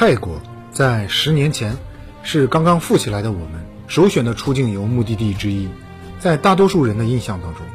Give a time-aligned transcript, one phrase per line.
[0.00, 0.40] 泰国
[0.72, 1.76] 在十年前
[2.22, 5.68] 是刚刚富起来的我们首选的出境游目的地之一。
[6.18, 7.66] 在大多数人的印象当中，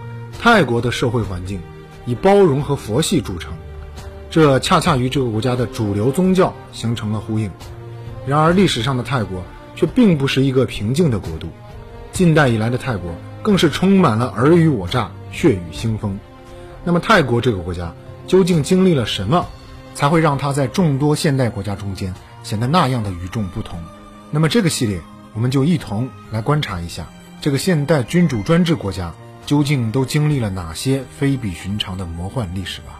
[0.41, 1.61] 泰国的社会环境
[2.03, 3.53] 以包容和佛系著称，
[4.31, 7.51] 这恰恰与这个国家的主流宗教形成了呼应。
[8.25, 9.43] 然而，历史上的泰国
[9.75, 11.49] 却并不是一个平静的国度，
[12.11, 13.13] 近代以来的泰国
[13.43, 16.17] 更是充满了尔虞我诈、血雨腥风。
[16.85, 17.93] 那么，泰国这个国家
[18.25, 19.45] 究竟经历了什么？
[19.95, 22.13] 才会让它在众多现代国家中间
[22.43, 23.81] 显得那样的与众不同。
[24.29, 25.01] 那么这个系列，
[25.33, 27.07] 我们就一同来观察一下
[27.41, 29.13] 这个现代君主专制国家
[29.45, 32.99] 究竟都经历了哪些非比寻常的魔幻历史吧。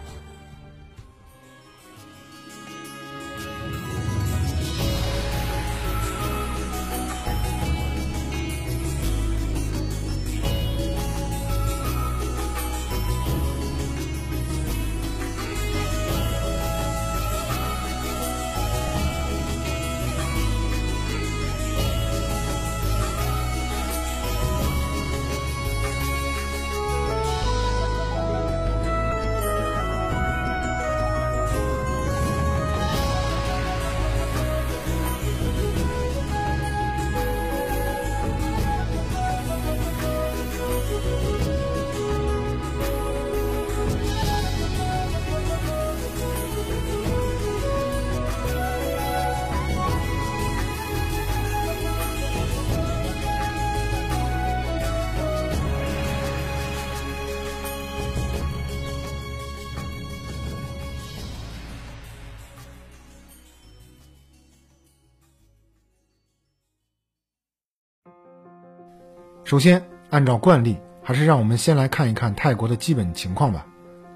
[69.46, 69.80] 首先，
[70.10, 73.64] 按照惯例，还是让我们先来看一看泰国的基本情况吧。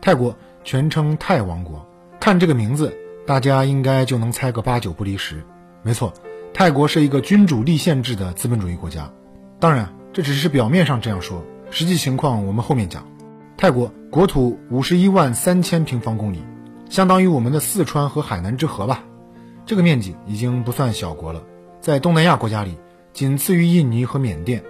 [0.00, 1.86] 泰国全称泰王国，
[2.18, 2.92] 看这个名字，
[3.28, 5.40] 大家应该就能猜个八九不离十。
[5.84, 6.12] 没错，
[6.52, 9.08] 泰国是一个君主立宪制的资本主义国家。
[9.60, 13.06] 当然，这只是表面上这样说，实际情况我们后面讲。
[13.56, 16.42] 泰国国土五十一万三千平方公里，
[16.88, 19.04] 相当于我们的四川和海南之和吧。
[19.64, 21.44] 这个面积已经不算小国了，
[21.80, 22.76] 在东南亚国家里，
[23.12, 24.64] 仅次于印尼和缅甸。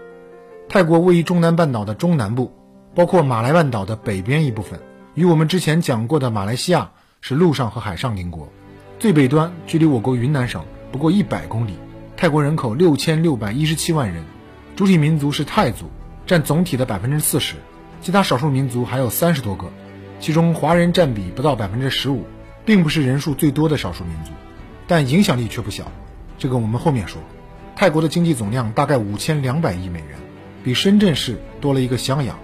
[0.72, 2.52] 泰国位于中南半岛的中南部，
[2.94, 4.78] 包括马来半岛的北边一部分，
[5.14, 8.48] 与我们之前讲过的马来西亚是陆上和海上邻国。
[9.00, 11.74] 最北端距离我国云南省不过一百公里。
[12.16, 14.22] 泰国人口六千六百一十七万人，
[14.76, 15.90] 主体民族是泰族，
[16.24, 17.56] 占总体的百分之四十，
[18.00, 19.66] 其他少数民族还有三十多个，
[20.20, 22.24] 其中华人占比不到百分之十五，
[22.64, 24.30] 并不是人数最多的少数民族，
[24.86, 25.90] 但影响力却不小。
[26.38, 27.20] 这个我们后面说。
[27.74, 30.10] 泰国的经济总量大概五千两百亿美元。
[30.62, 32.38] 比深圳市多了一个襄阳，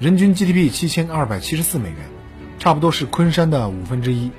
[0.00, 1.98] 人均 GDP 七千二百七十四美元，
[2.58, 4.30] 差不多是昆山的五分之一。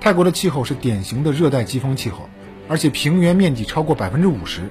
[0.00, 2.28] 泰国的气候是典型的热带季风气候，
[2.68, 4.70] 而且平原面积超过百分之五十，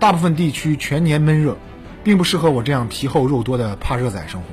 [0.00, 1.56] 大部分地区全年闷热，
[2.02, 4.48] 并不适合我这样皮厚肉多的怕热仔生活。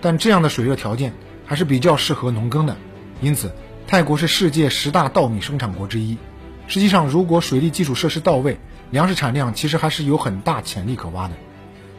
[0.00, 1.12] 但这样的水热条件
[1.46, 2.76] 还是比较适合农耕的，
[3.20, 3.52] 因此
[3.86, 6.18] 泰国是世界十大稻米生产国之一。
[6.66, 8.58] 实际上，如果水利基础设施到位，
[8.90, 11.34] 粮食产量其实还是有很大潜力可挖的。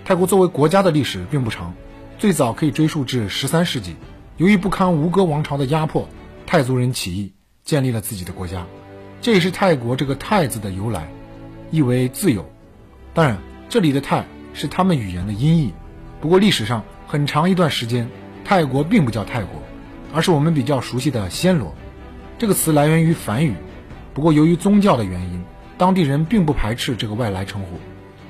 [0.05, 1.73] 泰国作为国家的历史并不长，
[2.17, 3.95] 最早可以追溯至十三世纪。
[4.37, 6.09] 由于不堪吴哥王朝的压迫，
[6.45, 7.33] 泰族人起义，
[7.63, 8.65] 建立了自己的国家。
[9.21, 11.07] 这也是泰国这个“泰”字的由来，
[11.69, 12.43] 意为自由。
[13.13, 13.37] 当然，
[13.67, 15.73] 这里的“泰”是他们语言的音译。
[16.21, 18.09] 不过历史上很长一段时间，
[18.43, 19.61] 泰国并不叫泰国，
[20.13, 21.75] 而是我们比较熟悉的暹罗。
[22.37, 23.53] 这个词来源于梵语，
[24.13, 25.43] 不过由于宗教的原因，
[25.77, 27.77] 当地人并不排斥这个外来称呼。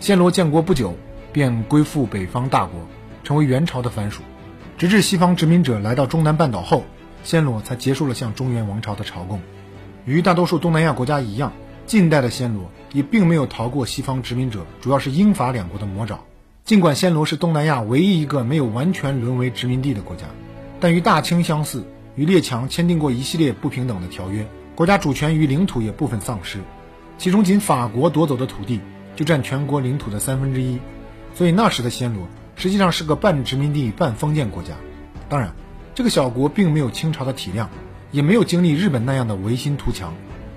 [0.01, 0.97] 暹罗建国不久。
[1.31, 2.79] 便归附北方大国，
[3.23, 4.21] 成为元朝的藩属，
[4.77, 6.83] 直至西方殖民者来到中南半岛后，
[7.25, 9.39] 暹罗才结束了向中原王朝的朝贡。
[10.05, 11.53] 与大多数东南亚国家一样，
[11.85, 16.19] 近代的暹罗也并没有逃过西方殖民者，主要是英法两国的魔爪。
[16.63, 20.25] 尽管暹罗是东南亚唯一一个没有完全沦为殖民地的国家，
[20.79, 21.83] 但与大清相似，
[22.15, 26.59] 与列强签订过一系列不平等的条约，国家主权与领土也部分丧失，
[27.17, 28.79] 其中仅法国夺走的土地
[29.15, 30.79] 就占全国领土的三分之一。
[31.39, 32.27] 所以那时的暹罗
[32.57, 34.73] 实际上是个半殖民地半封建国家。
[35.29, 35.53] 当然，
[35.95, 37.69] 这个小国并没有清朝的体量，
[38.11, 40.13] 也没有经历日本那样的维新图强。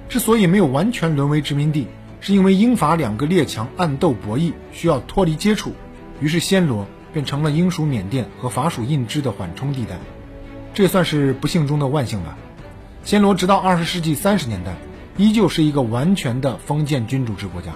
[0.09, 1.87] 之所以没有完全沦为殖民地，
[2.21, 5.73] 是因为英法两个列强暗斗博弈，需要脱离接触，
[6.21, 10.01] 于是暹罗便成了英属缅甸和法属印支的缓冲地带。
[10.75, 12.37] 这也算是不幸中的万幸吧。
[13.05, 14.75] 暹罗直到二十世纪三十年代，
[15.17, 17.71] 依旧是一个完全的封建君主制国家。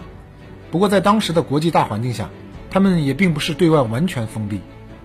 [0.72, 2.28] 不过在当时的国际大环境下，
[2.76, 4.60] 他们也并不是对外完全封闭，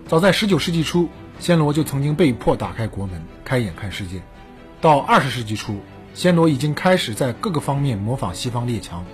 [0.06, 1.08] 早在19世纪初，
[1.40, 4.22] 暹罗就曾经被迫打开国门，开眼看世界。
[4.82, 5.80] 到20世纪初，
[6.14, 9.06] 暹罗已经开始在各个方面模仿西方列强，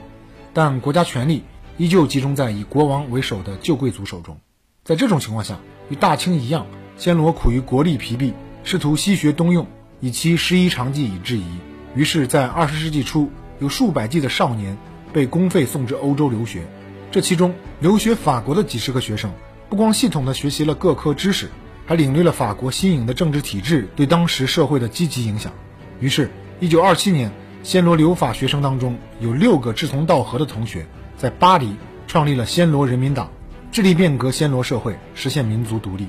[0.53, 1.43] 但国家权力
[1.77, 4.39] 依旧集中在以国王为首的旧贵族手中。
[4.83, 5.59] 在这种情况下，
[5.91, 6.65] 与大清一样，
[6.97, 8.33] 暹罗苦于国力疲弊，
[8.63, 9.67] 试图西学东用，
[9.99, 11.45] 以其师夷长技以制夷。
[11.93, 14.75] 于是，在二十世纪初，有数百计的少年
[15.13, 16.65] 被公费送至欧洲留学。
[17.09, 19.31] 这其中，留学法国的几十个学生，
[19.69, 21.49] 不光系统地学习了各科知识，
[21.85, 25.53] 还领略了法国新颖的政治体制对当时社会的积极影响。
[26.01, 27.31] 于是，一九二七年，
[27.63, 30.85] 暹罗留法学生当中有六个志同道合的同学，
[31.17, 31.75] 在巴黎
[32.07, 33.31] 创立了暹罗人民党，
[33.71, 36.07] 致力变革暹罗社会，实现民族独立。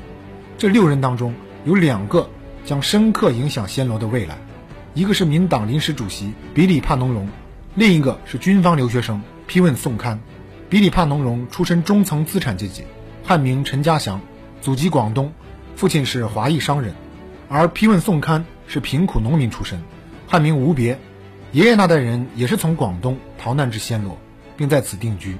[0.58, 1.32] 这六人当中，
[1.64, 2.28] 有两个
[2.64, 4.36] 将深刻影响暹罗的未来，
[4.94, 7.28] 一个是民党临时主席比里帕农荣，
[7.76, 10.18] 另一个是军方留学生批问宋堪。
[10.70, 12.84] 比里帕农荣出身中层资产阶级，
[13.24, 14.20] 汉名陈家祥，
[14.60, 15.32] 祖籍广东，
[15.76, 16.92] 父亲是华裔商人；
[17.48, 19.82] 而批问宋堪是贫苦农民出身，
[20.26, 20.98] 汉名吴别，
[21.52, 24.18] 爷爷那代人也是从广东逃难至暹罗，
[24.58, 25.38] 并在此定居。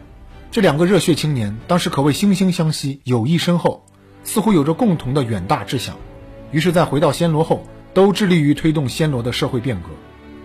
[0.51, 3.85] 这两个热血青年当时可谓惺惺相惜，友谊深厚，
[4.25, 5.95] 似乎有着共同的远大志向。
[6.53, 9.91] 于是，在回到暹罗后，都致力于推动暹罗的社会变革。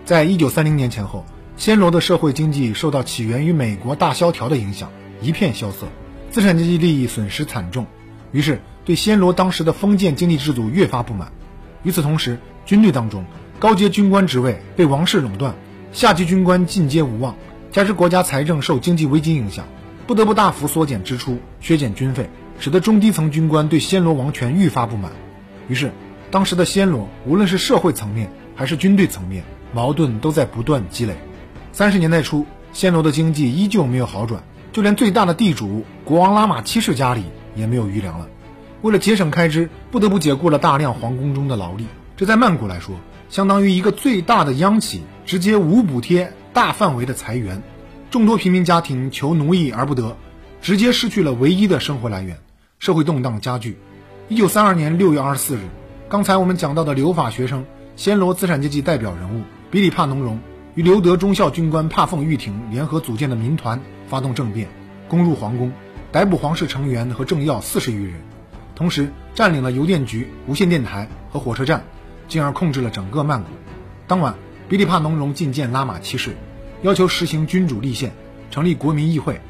[0.04, 1.24] 在一九三零年前后。
[1.56, 4.90] 暹罗的社会经济受到起源于美国大萧条的影响，
[5.20, 5.86] 一片萧瑟，
[6.30, 7.86] 资产阶级利益损失惨重，
[8.32, 11.30] 于是对暹罗当时的封建经济制度越发不满。
[11.84, 13.24] 与此同时，军队当中
[13.60, 15.54] 高阶军官职位被王室垄断，
[15.92, 17.36] 下级军官进阶无望，
[17.70, 19.64] 加之国家财政受经济危机影响，
[20.08, 22.28] 不得不大幅缩减支出，削减军费，
[22.58, 25.12] 使得中低层军官对暹罗王权愈发不满。
[25.68, 25.92] 于是，
[26.32, 31.14] 当时的暹罗无论是社会层面还是军队层面，矛盾都在不断积累。
[31.74, 37.24] 三十年代初，暹罗的经济依旧没有好转，就连最大的地主国王拉玛七世家里
[37.56, 38.28] 也没有余粮了。
[38.82, 41.86] 为了节省开支，不得不解雇了大量皇宫中的劳力。
[42.16, 42.94] 这在曼谷来说，
[43.28, 47.60] 相当于一个最大的央企直接无补贴、大范围的裁员，
[48.08, 50.16] 众多平民家庭求奴役而不得，
[50.62, 52.38] 直接失去了唯一的生活来源，
[52.78, 53.76] 社会动荡加剧。
[54.28, 55.62] 一九三二年六月二十四日，
[56.08, 57.66] 刚才我们讲到的留法学生、
[57.96, 59.42] 暹罗资产阶级代表人物
[59.72, 60.38] 比里帕农荣。
[60.74, 64.68] 与留德中校军官帕凤玉婷联合组建的民团发动政变，
[65.06, 65.72] 攻入皇宫，
[66.10, 68.14] 逮捕皇室成员和政要四十余人，
[68.74, 71.84] 同时占领了邮电局、无线电台和火车站，
[72.26, 73.50] 进而控制了整个曼谷。
[74.08, 74.34] 当晚，
[74.68, 76.36] 比利帕农荣觐见拉玛七世，
[76.82, 78.12] 要求实行君主立宪，
[78.50, 79.40] 成立国民议会。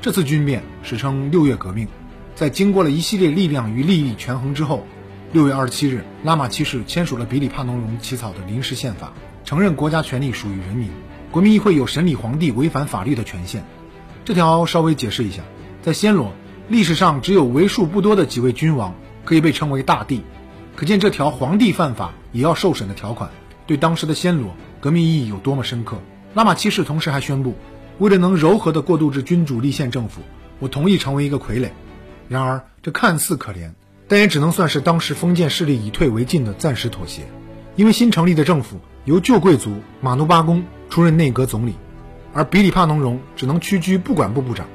[0.00, 1.86] 这次军变史称“六月革命”。
[2.34, 4.86] 在经过了一系列力量与利益权衡之后，
[5.34, 9.12] 六月二十七日，拉玛七世签署了比里帕农荣起草的临时宪法。
[9.50, 10.88] 承认国家权力属于人民，
[11.32, 13.64] 国民议会有审理皇帝违反法律的权限。
[14.24, 15.42] 这条稍微解释一下，
[15.82, 16.32] 在暹罗
[16.68, 18.94] 历史上只有为数不多的几位君王
[19.24, 20.22] 可以被称为大帝，
[20.76, 23.28] 可见这条皇帝犯法也要受审的条款
[23.66, 25.98] 对当时的暹罗革命意义有多么深刻。
[26.32, 27.56] 拉玛七世同时还宣布，
[27.98, 30.20] 为了能柔和地过渡至君主立宪政府，
[30.60, 31.70] 我同意成为一个傀儡。
[32.28, 33.72] 然而这看似可怜，
[34.06, 37.22] 但也只能算是当时封建势力以退为进的暂时妥协，
[37.76, 38.78] 因为新成立的政府。
[39.06, 39.72] 由旧贵族
[40.02, 41.74] 马努巴公出任内阁总理，
[42.34, 44.66] 而比里帕农荣只能屈居不管部部长。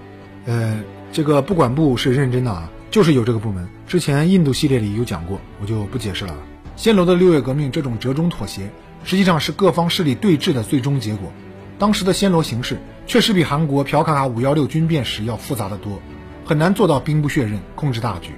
[0.45, 0.81] 呃，
[1.11, 3.69] 这个不管部是认真的啊，就是有这个部门。
[3.87, 6.35] 之前印度系列里有讲过，我就不解释了。
[6.75, 8.71] 暹罗的六月革命这种折中妥协，
[9.03, 11.31] 实际上是各方势力对峙的最终结果。
[11.77, 16.01] 当时的暹罗形势确实比韩国朴卡卡五幺六军变时要复杂的多，
[16.43, 18.31] 很难做到兵不血刃控制大局。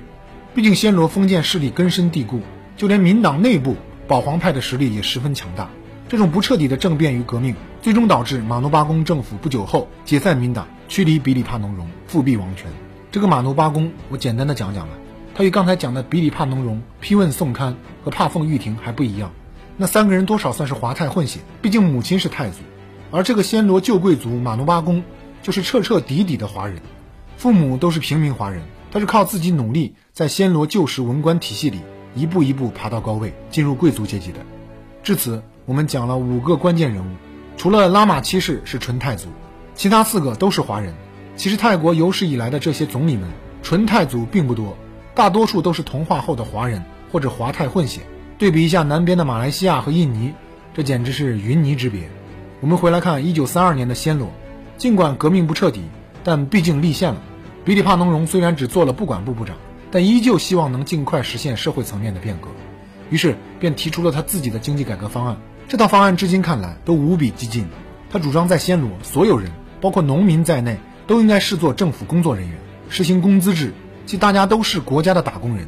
[0.54, 2.42] 毕竟暹罗封建势力根深蒂固，
[2.76, 3.78] 就连民党内部。
[4.08, 5.70] 保皇派的实力也十分强大，
[6.08, 12.72] 这种不彻底的政变与革命，最终导致马努巴公政府不久后解散民党，驱离比里帕农荣，复辟王权。
[13.12, 14.94] 这个马努巴公，我简单的讲讲吧，
[15.36, 19.34] 他与刚才讲的比里帕农荣、批问宋堪和帕凤玉婷还不一样，
[19.76, 22.60] 那三个人多少算是华泰混血，毕竟母亲是太祖，
[23.12, 25.04] 而这个暹罗旧贵族马努巴公
[25.44, 26.82] 就是彻彻底底的华人，
[27.36, 31.82] 父母都是平民华人，他是靠自己努力在暹罗旧时文官体系里。
[32.18, 34.40] 一步一步爬到高位，进入贵族阶级的。
[35.04, 37.16] 至此，我们讲了五个关键人物，
[37.56, 39.30] 除了拉玛七世是纯太祖，
[39.76, 40.94] 其他四个都是华人。
[41.36, 43.30] 其实泰国有史以来的这些总理们，
[43.62, 44.76] 纯太祖并不多，
[45.14, 48.02] 大多数都是同化后的华人或者华泰混血。
[48.38, 50.34] 对比一下南边的马来西亚和印尼，
[50.74, 52.10] 这简直是云泥之别。
[52.60, 54.32] 我们回来看一九三二年的暹罗，
[54.78, 55.84] 尽管革命不彻底，
[56.24, 57.22] 但毕竟立宪了。
[57.64, 59.56] 比里帕农荣虽然只做了不管部部长。
[59.91, 62.50] 但依旧希望能尽快实现社会层面的变革，
[63.10, 65.38] 于是便提出了他自己的经济改革方案。
[65.67, 67.67] 这套方案至今看来都无比激进。
[68.10, 69.51] 他主张在暹罗，所有人，
[69.82, 70.77] 包括农民在内，
[71.08, 72.58] 都应该视作政府工作人员，
[72.89, 73.74] 实行工资制，
[74.06, 75.67] 即大家都是国家的打工人。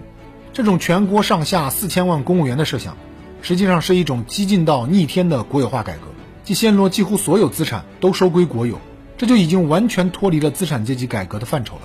[0.53, 2.95] 这种全国上下四千万公务员的设想，
[3.41, 6.07] 实际上是一种激进到逆天的国有化改革。
[6.43, 8.79] 即暹罗几乎所有资产都收归国有，
[9.17, 11.81] 这就已经完全脱离了资产阶级改革的范畴了。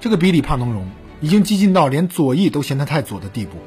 [0.00, 0.86] 这个比里帕农容
[1.20, 3.58] 已经激进到连左翼都嫌他太左的地步，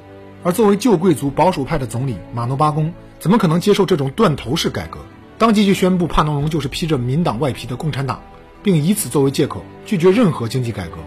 [0.43, 4.99] 而作为旧贵族保守派的总理马努巴公，怎么可能接受这种断头式改革？
[5.37, 8.21] 当即就宣布帕农荣就是披着民党外皮的共产党，
[8.61, 10.97] 并以此作为借口拒绝任何经济改革，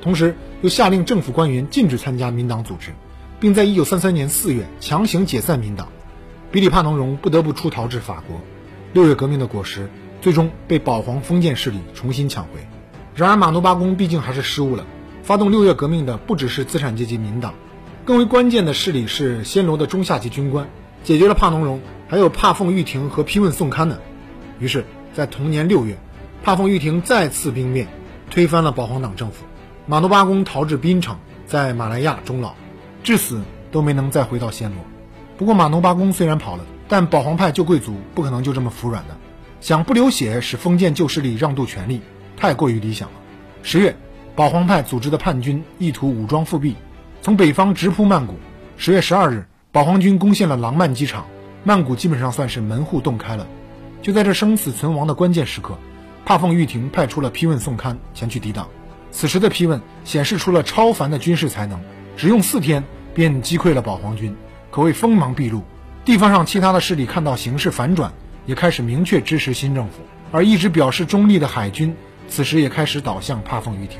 [0.00, 2.92] 同时又下令政府官员禁止参加民党组织，
[3.40, 5.88] 并在1933年4月强行解散民党。
[6.52, 8.40] 比里帕农荣不得不出逃至法国。
[8.92, 12.50] 六月革命的果实最终被保皇封建势力重新抢回。
[13.14, 14.86] 然而马努巴公毕竟还是失误了。
[15.26, 17.52] 发动六月革命的不只是资产阶级民党，
[18.04, 20.68] 更为关键的势力是暹罗的中下级军官。
[21.02, 23.98] 解决了帕农荣，还有帕凤玉廷和批问宋堪呢。
[24.60, 25.98] 于是，在同年六月，
[26.44, 27.88] 帕凤玉廷再次兵变，
[28.30, 29.44] 推翻了保皇党政府。
[29.86, 32.54] 马努巴公逃至槟城，在马来亚终老，
[33.02, 33.42] 至死
[33.72, 34.76] 都没能再回到暹罗。
[35.36, 36.64] 不过，马努巴公虽然跑了。
[36.86, 39.16] 但保皇派旧贵族不可能就这么服软的，
[39.60, 42.00] 想不流血使封建旧势力让渡权力，
[42.36, 43.14] 太过于理想了。
[43.64, 43.96] 十月，
[44.36, 46.76] 保皇派组织的叛军意图武装复辟，
[47.22, 48.34] 从北方直扑曼谷。
[48.76, 51.26] 十月十二日，保皇军攻陷了廊曼机场，
[51.64, 53.46] 曼谷基本上算是门户洞开了。
[54.02, 55.78] 就在这生死存亡的关键时刻，
[56.26, 58.68] 帕凤玉廷派出了批问宋堪前去抵挡。
[59.10, 61.80] 此时的批问显示出了超凡的军事才能，
[62.14, 64.36] 只用四天便击溃了保皇军，
[64.70, 65.62] 可谓锋芒毕露。
[66.04, 68.12] 地方上其他的势力看到形势反转，
[68.44, 71.96] 也开始明确支持新政府，而一直表示中立的海军，
[72.28, 73.98] 此时也开始倒向帕凤玉廷。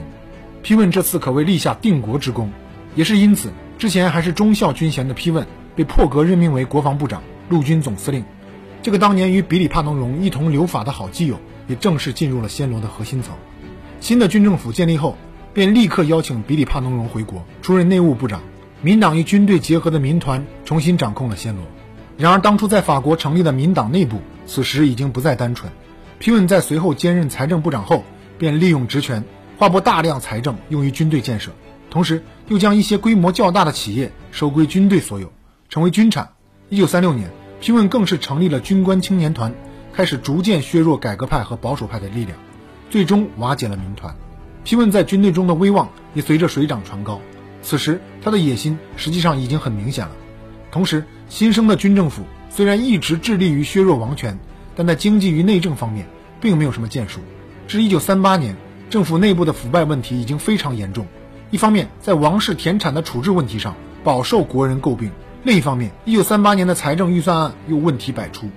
[0.67, 2.51] 批问这次可谓立下定国之功，
[2.97, 5.47] 也是因此，之前还是忠孝军衔的批问
[5.77, 8.25] 被破格任命为国防部长、陆军总司令。
[8.83, 13.33] 这个当年与比里帕农荣一同留法的好基友，也正式进入了暹罗的核心层。
[14.01, 15.17] 新的军政府建立后，
[15.55, 18.43] 便立刻邀请比里帕农荣回国，出任内务部长。
[18.83, 21.63] 民党与军队结合的民团重新掌控了暹罗。
[22.19, 25.71] 然而，当初在法国成立的民党内部，此时已经不再单纯。
[26.19, 28.03] 皮问在随后兼任财政部长后，
[28.37, 29.23] 便利用职权
[29.59, 31.51] 划拨大量财政用于军队建设，
[31.89, 35.33] 同时又将一些规模较大的企业收归军队所有，
[35.71, 36.31] 成为军产。
[36.69, 39.55] 一九三六年，皮问更是成立了军官青年团，
[39.95, 42.37] 开始逐渐削弱改革派和保守派的力量，
[42.91, 44.15] 最终瓦解了民团。
[44.63, 47.21] 皮问在军队中的威望也随着水涨船高。
[47.63, 50.13] 此时，他的野心实际上已经很明显了。
[50.71, 54.39] 同时，新生的军政府虽然一直致力于削弱王权，
[54.75, 56.07] 但在经济与内政方面
[56.41, 57.21] 并没有什么建树。
[57.67, 58.57] 至1938年，
[58.89, 61.07] 政府内部的腐败问题已经非常严重。
[61.51, 63.75] 一方面，在王室田产的处置问题上
[64.05, 65.11] 饱受国人诟病；
[65.43, 68.49] 另一方面，1938年的财政预算案又问题百出。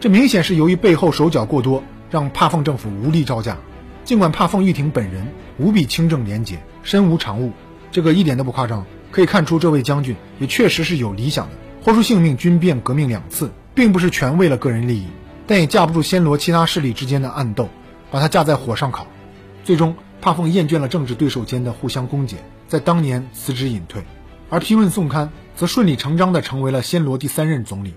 [0.00, 3.56] 这明显是由于背后手脚过多，让帕凤政府无力招架。
[4.04, 5.26] 尽管帕凤玉廷本人
[5.58, 7.52] 无比清正廉洁，身无长物，
[7.90, 11.52] 这个一点都不夸张，可以看出这位将军也确实是有理想的。
[11.82, 15.06] 豁出性命军变革命两次，并不是全为了个人利益，
[15.46, 17.68] 但也架不住暹罗其他势力之间的暗斗，
[18.10, 19.06] 把他架在火上烤。
[19.64, 22.36] 最终，帕凤厌倦了政治对手间的互相攻讦，
[22.68, 24.04] 在当年辞职隐退，
[24.50, 27.94] 而批问宋堪则顺理成章地成为了暹罗第三任总理。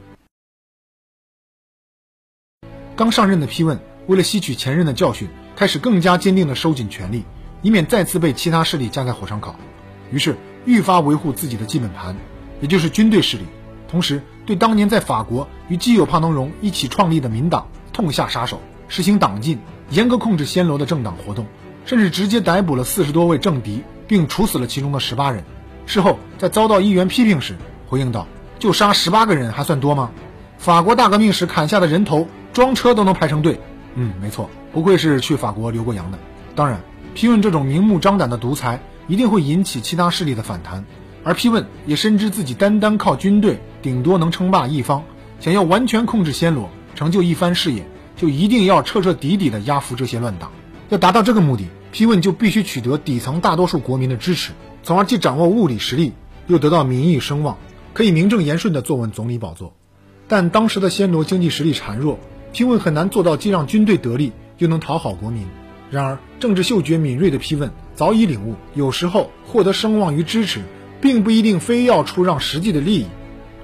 [2.96, 7.26] 刚上任的批问为了吸取前任的教训，开始更加坚定地收紧权力，
[7.62, 9.54] 以免再次被其他势力架在火上烤，
[10.10, 12.16] 于是愈发维护自己的基本盘，
[12.62, 13.44] 也就是军队势力。
[13.90, 19.60] 同时，对当年在法国与基友帕农荣一起创立的民党痛下杀手，实行党禁，
[19.90, 21.46] 严格控制暹罗的政党活动，
[21.86, 25.44] 甚至直接逮捕了四十多位政敌，并处死了其中的十八人。
[25.86, 27.56] 事后在遭到议员批评时，
[27.88, 28.28] 回应道
[28.60, 30.12] ：“就杀十八个人还算多吗？
[30.58, 33.60] 法国大革命时砍下的人头，装车都能排成队。”
[33.96, 36.20] 嗯，没错，不愧是去法国留过洋的。
[36.56, 36.82] 当然，
[37.16, 40.84] 批问这种明目张胆的独裁，一定会引起其他势力的反弹。
[41.24, 45.04] 而批问也深知自己单单靠军队顶多能称霸一方，
[45.40, 50.52] 想要完全控制暹罗，成就一番事业，就一定要彻彻底底的压服这些乱党。
[50.90, 54.52] 要达到这个目的，批问就必须取得底层大多数国民的支持，
[54.84, 56.12] 从而既掌握物理实力，
[56.48, 57.58] 又得到民意声望，
[57.94, 59.74] 可以名正言顺地坐稳总理宝座。
[60.28, 62.20] 但当时的暹罗经济实力孱弱，
[62.52, 65.46] 批问很难做到既让军队得利，又能讨好国民。
[65.90, 70.62] 然而，政治嗅觉敏锐的批问早已领悟，有时候获得声望与支持。
[71.00, 73.06] 并不一定非要出让实际的利益，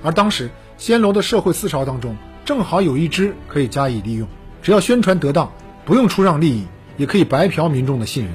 [0.03, 4.27] 而当时暹罗的社会思潮当中，正好有一支可以加以利用，
[4.63, 5.51] 只要宣传得当，
[5.85, 6.65] 不用出让利益，
[6.97, 8.33] 也可以白嫖民众的信任。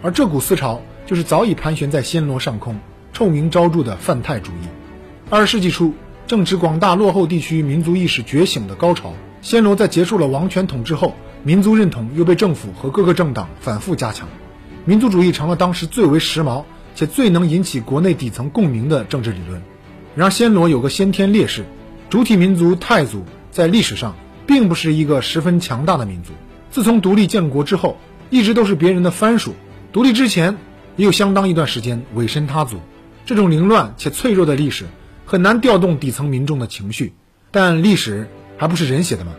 [0.00, 2.78] 而这股思潮就是早已盘旋在暹罗上空、
[3.12, 4.68] 臭名昭著的泛泰主义。
[5.28, 5.92] 二十世纪初，
[6.26, 9.12] 正值广大落后地区民族意识觉醒的高潮，
[9.42, 14.28] 暹罗在结束了王权统治后，民族认同又被政府和各个政党反复加强，
[14.86, 16.64] 民族主义成了当时最为时髦。
[16.96, 19.60] 且最能引起国内底层共鸣的政治理论。
[20.14, 21.64] 然而，暹罗有个先天劣势，
[22.08, 24.14] 主体民族泰族在历史上
[24.46, 26.32] 并不是一个十分强大的民族。
[26.70, 27.96] 自从独立建国之后，
[28.30, 29.54] 一直都是别人的藩属。
[29.92, 30.56] 独立之前，
[30.96, 32.78] 也有相当一段时间委身他族。
[33.26, 34.86] 这种凌乱且脆弱的历史，
[35.24, 37.14] 很难调动底层民众的情绪。
[37.50, 39.32] 但历史还不是人写的吗？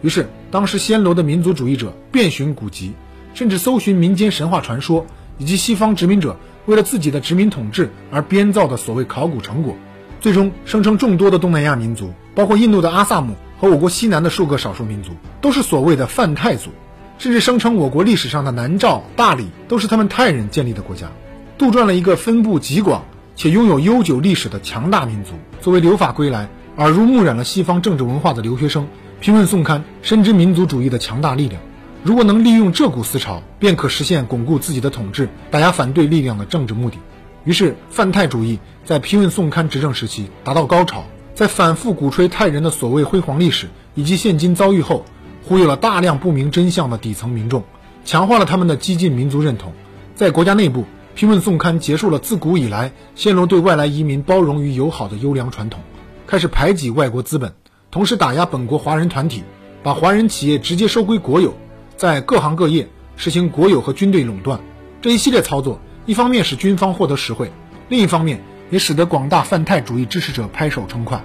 [0.00, 2.92] 于是，当时暹罗的民族主义者遍寻古籍，
[3.34, 5.04] 甚至搜寻民间神话传说，
[5.36, 6.36] 以及西方殖民者
[6.66, 9.76] 为了自己的殖民统治而编造的所谓考古成果，
[10.20, 16.70] 最终声称众多的东南亚民族，包括印度的阿萨姆和我国西南的数个少数民族，都是所谓的泛太族，
[17.18, 21.08] 甚至声称我国历史上的南诏、大理都是他们泰人建立的国家，
[21.58, 25.32] 杜撰了一个分布极广且拥有悠久历史的强大民族。
[25.60, 28.86] 作为留法归来、耳濡目染了西方政治文化的留学生。
[29.20, 31.60] 评论宋刊，深知民族主义的强大力量。
[32.04, 36.98] 如果能利用这股思潮，便可实现巩固自己的统治、打压反对力量的政治目的。
[37.44, 41.04] 于是，泛泰主义在批问宋刊执政时期达到高潮，
[41.38, 45.04] 在反复鼓吹泰人的所谓辉煌历史以及现今遭遇后，
[45.44, 47.62] 忽悠了大量不明真相的底层民众，
[48.04, 49.72] 强化了他们的激进民族认同。
[50.16, 55.78] 在国家内部，批问宋刊结束了自古以来暹罗对外来移民包容与友好的优良传统，
[56.26, 57.54] 开始排挤外国资本。
[57.92, 59.44] 同时打压本国华人团体，
[59.84, 61.56] 把华人企业直接收归国有，
[61.96, 64.58] 在各行各业实行国有和军队垄断。
[65.00, 67.52] 这一系列操作，一方面使军方获得实惠，
[67.88, 71.20] 另一方面也使得广大泛泰主义支持者拍手称快。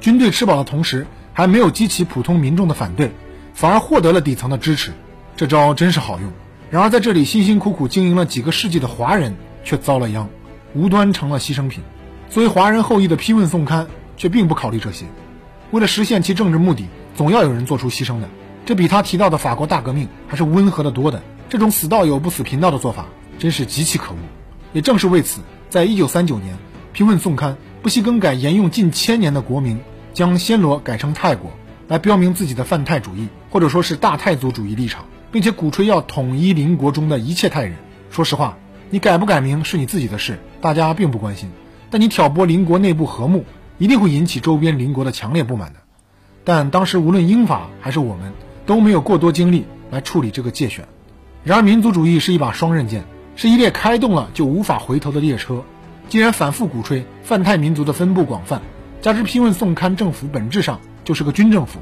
[0.00, 3.10] 军队吃饱的同时，还没有激起普通民众的反对，
[3.54, 4.92] 反而获得了底层的支持。
[5.36, 6.30] 这招真是好用。
[6.70, 10.28] 然而在这里辛辛苦苦经营了几个世纪的华人却遭了殃，
[10.74, 11.82] 无端成了牺牲品。
[12.30, 13.86] 作为华人后裔的批问宋刊
[14.16, 15.06] 却并不考虑这些。
[15.70, 18.28] 为了实现其政治目的，总要有人做出牺牲的。
[18.66, 21.22] 这比他提到的法国大革命还是温和的多的。
[21.48, 23.06] 这种死道友不死贫道的做法，
[23.38, 24.18] 真是极其可恶。
[24.72, 26.56] 也正是为此，在一九三九年，
[26.94, 29.80] 平问宋刊不惜更改沿用近千年的国名，
[30.12, 31.50] 将暹罗改成泰国，
[31.88, 37.74] 来标明自己的泛泰主义或者说是大泰族主义立场，并且鼓吹要统一邻国中的一切泰人。
[38.10, 38.56] 说实话，
[38.90, 41.50] 你改不改名是你自己的事，大家并不关心。
[41.90, 43.44] 但你挑拨邻国内部和睦。
[43.76, 45.80] 一定会引起周边邻国的强烈不满的，
[46.44, 48.32] 但当时无论英法还是我们
[48.66, 50.86] 都没有过多精力来处理这个界选。
[51.42, 53.02] 然而，民族主义是一把双刃剑，
[53.34, 55.64] 是一列开动了就无法回头的列车。
[56.08, 58.62] 既然反复鼓吹泛泰民族的分布广泛，
[59.00, 61.80] 加之批问宋刊政府本质上就是个军政府，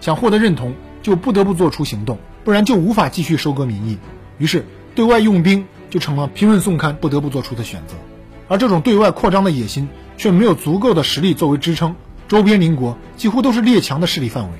[0.00, 3.98] 想获得认同就不得不做出行动，不然就无法继续收割民意。
[4.38, 7.94] 于是，对外用兵就成了批问宋刊不得不做出的选择。
[8.48, 9.88] 而这种对外扩张的野心。
[10.16, 11.96] 却没有足够的实力作为支撑，
[12.28, 14.50] 周边邻国几乎都是列强的势力范围，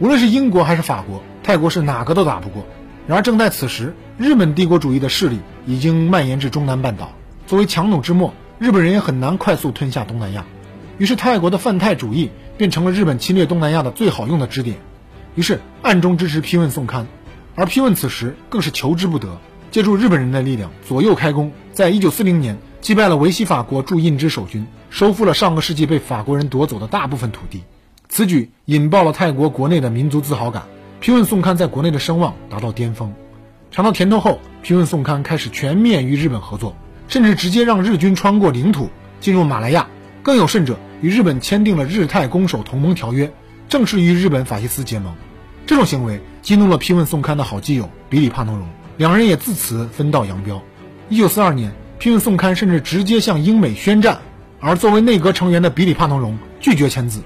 [0.00, 2.66] 无论是英国还是法国，泰国是哪个都打不过。
[3.06, 7.12] 然而正在此时，日本帝国主义的势力已经蔓延至中南半岛，
[7.46, 10.44] 作为强弩之末，日本人也很难快速吞下东南亚。
[10.98, 14.76] 于是泰国的泛泰主义变成了日本侵略东南亚的最好用的支点。
[15.34, 17.06] 于是暗中支持批问宋刊，
[17.54, 19.38] 而批问此时更是求之不得，
[19.70, 22.58] 借助日本人的力量左右开弓，在一九四零年。
[22.80, 27.64] 击败了维希法国驻印支守军，收复了上个世纪被法国人夺走的大部分土地。
[28.08, 30.62] 此举引爆了泰国国内的民族自豪感，
[31.00, 33.12] 批问宋刊在国内的声望达到巅峰。
[33.72, 36.76] 尝到甜头后，批问宋刊开始全面与日本合作，
[37.08, 38.88] 甚至直接让日军穿过领土
[39.20, 39.88] 进入马来亚。
[40.22, 43.32] 更有甚者，与日本签订了日泰攻守同盟条约，
[43.68, 45.12] 正式与日本法西斯结盟。
[45.66, 50.62] 这种行为激怒了批问宋刊的好基友比里帕农荣，两人也自此分道扬镳。
[51.08, 51.72] 一九四二年。
[51.98, 54.18] 批问宋刊甚至直接向英美宣战，
[54.60, 57.22] 而作为内阁成员的比里帕农荣拒绝签字，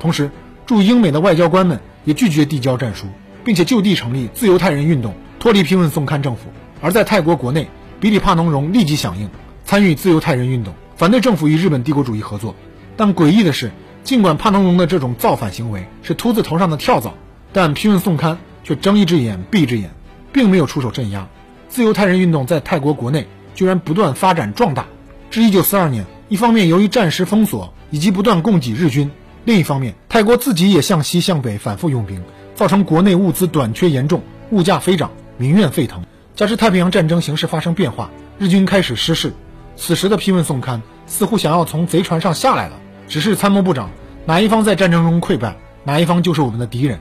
[0.00, 0.32] 同时
[0.66, 3.06] 驻英美的外交官们也拒绝递交战书，
[3.44, 6.50] 并且就地成立自由泰人运动，脱离批问宋刊政府。
[6.80, 7.68] 而在泰国国内，
[8.00, 9.28] 比里帕农荣立即响应，
[9.64, 12.54] 参与自由泰人运动，反对政府与日本帝国主义合作。
[12.96, 13.70] 但诡异的是，
[14.04, 17.14] 尽管帕农荣的这种造反行为是秃子头上的跳蚤，
[17.52, 19.90] 但批问宋刊却睁一只眼闭一只眼，
[20.32, 21.28] 并没有出手镇压
[21.68, 23.26] 自由泰人运动在泰国国内。
[23.54, 24.84] 居然不断发展壮大，
[25.30, 29.10] 至一九四二年，一方面由于战时封锁以及不断供给日军，
[29.46, 32.22] 另一方面泰国自己也向西向北反复用兵，
[32.54, 36.04] 造成国内物资短缺严重，物价飞涨，民怨沸腾。
[36.36, 39.32] 加之太平洋战争形势发生变化，日军开始失势。
[39.74, 43.88] 此时的批问宋刊似乎想要从贼船上下来了，只是参谋部长
[44.26, 47.00] 哪一方在战争中溃败，哪一方就是我们的敌人。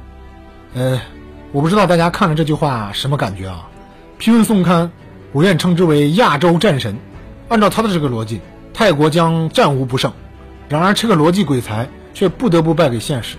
[0.74, 1.02] 呃，
[1.52, 3.68] 我不知道大家看了这句话什么感觉啊？
[4.18, 4.90] 批问宋刊。
[5.34, 6.98] 我愿称之为亚洲战神。
[7.50, 8.40] 按照他的这个逻辑，
[8.74, 10.14] 泰国将战无不胜。
[10.70, 13.36] 然而，这个逻辑鬼才却不得不败给现实。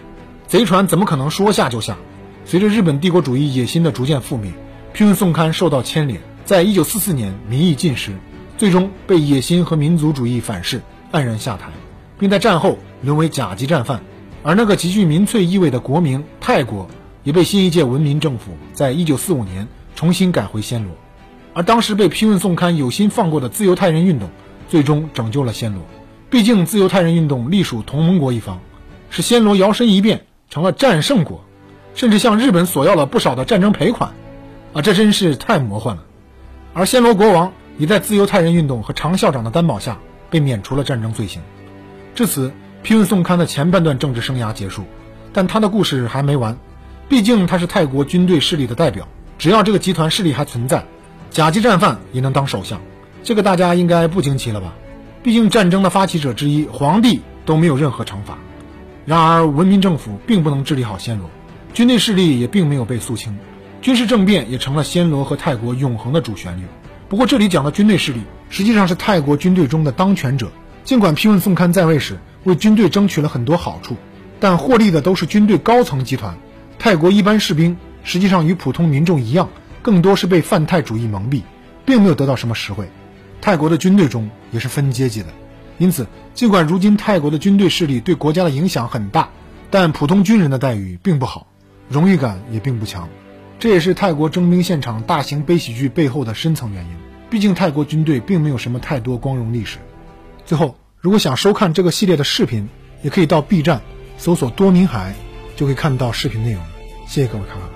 [0.47, 1.97] 贼船怎么可能说下就下？
[2.45, 4.53] 随着日本帝国主义野心的逐渐覆灭，
[4.97, 8.13] 批问宋刊受到牵连，在一九四四年民意尽失，
[8.57, 10.81] 最终被野心和民族主义反噬，
[11.13, 11.69] 黯然下台，
[12.19, 14.01] 并在战后沦为甲级战犯。
[14.43, 16.89] 而那个极具民粹意味的国名泰国，
[17.25, 20.93] 也被新一届文民政府在一九四五年重新改回暹罗。
[21.53, 24.31] 而当时被批问宋刊有心放过的自由泰人运动，
[24.71, 25.83] 最终拯救了暹罗。
[26.31, 28.61] 毕竟自由泰人运动隶属同盟国一方，
[29.11, 31.45] 使暹罗摇身一变成了战胜国，
[31.95, 34.15] 甚至向日本索要了不少的战争赔款。
[34.77, 36.03] 啊，这真是太魔幻了。
[36.75, 39.97] 而暹罗国王也在自由泰人运动和常校长的担保下
[40.29, 41.41] 被免除了战争罪行。
[42.15, 44.85] 至此，批问宋刊的前半段政治生涯结束，
[45.33, 46.59] 但他的故事还没完。
[47.09, 49.09] 毕竟他是泰国军队势力的代表，
[49.39, 50.85] 只要这个集团势力还存在。
[51.31, 52.79] 甲级战犯也能当首相，
[53.23, 54.75] 这个大家应该不惊奇了吧？
[55.23, 58.37] 毕竟战争的发起者之一皇帝都没有任何惩罚。
[59.07, 61.31] 然而文明政府并不能治理好暹罗，
[61.73, 63.39] 军队势力也并没有被肃清，
[63.87, 66.65] 军事政变也成了暹罗和泰国永恒的主旋律。
[67.09, 70.51] 不过这里讲的军队势力实际上是泰国军队中的当权者。
[70.83, 73.95] 尽管批问宋堪在位时为军队争取了很多好处，
[74.41, 76.37] 但获利的都是军队高层集团。
[76.81, 79.49] 泰国一般士兵实际上与普通民众一样。
[79.83, 81.43] 更多是被泛泰主义蒙蔽，
[81.85, 82.91] 并没有得到什么实惠。
[83.41, 85.29] 泰国的军队中也是分阶级的，
[85.79, 89.29] 因此，尽管如今泰国的军队势力对国家的影响很大，
[89.71, 91.47] 但普通军人的待遇并不好，
[91.89, 93.09] 荣誉感也并不强。
[93.59, 96.91] 这也是泰国征兵现场大型悲喜剧背后的深层原因。
[97.31, 99.79] 毕竟泰国军队并没有什么太多光荣历史。
[100.45, 102.69] 最后，如果想收看这个系列的视频，
[103.03, 103.81] 也可以到 B 站
[104.19, 105.15] 搜索多明海，
[105.57, 106.63] 就可以看到视频内容。
[107.07, 107.76] 谢谢各位看。